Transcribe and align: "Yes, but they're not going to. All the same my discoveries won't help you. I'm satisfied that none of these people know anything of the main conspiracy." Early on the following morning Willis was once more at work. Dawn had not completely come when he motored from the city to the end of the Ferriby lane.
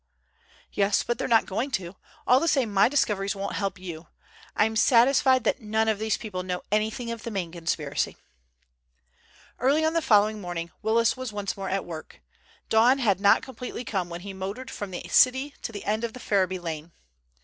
"Yes, 0.73 1.03
but 1.03 1.19
they're 1.19 1.27
not 1.27 1.45
going 1.45 1.69
to. 1.77 1.95
All 2.25 2.39
the 2.39 2.47
same 2.47 2.73
my 2.73 2.89
discoveries 2.89 3.35
won't 3.35 3.53
help 3.57 3.77
you. 3.77 4.07
I'm 4.55 4.75
satisfied 4.75 5.43
that 5.43 5.61
none 5.61 5.87
of 5.87 5.99
these 5.99 6.17
people 6.17 6.41
know 6.41 6.63
anything 6.71 7.11
of 7.11 7.21
the 7.21 7.29
main 7.29 7.51
conspiracy." 7.51 8.17
Early 9.59 9.85
on 9.85 9.93
the 9.93 10.01
following 10.01 10.41
morning 10.41 10.71
Willis 10.81 11.15
was 11.15 11.31
once 11.31 11.55
more 11.55 11.69
at 11.69 11.85
work. 11.85 12.19
Dawn 12.67 12.97
had 12.97 13.19
not 13.21 13.43
completely 13.43 13.85
come 13.85 14.09
when 14.09 14.21
he 14.21 14.33
motored 14.33 14.71
from 14.71 14.89
the 14.89 15.07
city 15.07 15.53
to 15.61 15.71
the 15.71 15.85
end 15.85 16.03
of 16.03 16.13
the 16.13 16.19
Ferriby 16.19 16.57
lane. 16.57 16.93